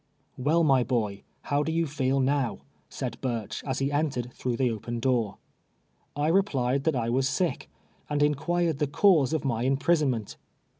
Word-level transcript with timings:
"Well, 0.39 0.63
my 0.63 0.83
boy, 0.83 1.21
how 1.43 1.61
do 1.61 1.71
you 1.71 1.85
feel 1.85 2.19
no'.v 2.19 2.61
f 2.61 2.65
said 2.89 3.21
Burcli, 3.21 3.61
as 3.67 3.77
he 3.77 3.91
entered 3.91 4.33
through 4.33 4.57
the 4.57 4.71
open 4.71 4.99
door. 4.99 5.37
I 6.15 6.29
re 6.29 6.41
plied 6.41 6.85
that 6.85 6.95
I 6.95 7.11
was 7.11 7.29
sick, 7.29 7.69
and 8.09 8.23
inquired 8.23 8.79
the 8.79 8.87
cause 8.87 9.31
of 9.31 9.45
my 9.45 9.61
imprisonment. 9.61 10.37